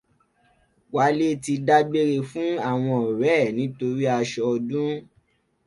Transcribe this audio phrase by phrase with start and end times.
[0.95, 4.91] Wálé ti dágbére fú àwọn ọ̀rẹ́ ẹ̀ nítorí aṣọ ọdún